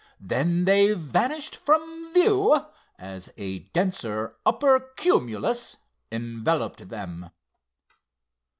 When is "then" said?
0.19-0.65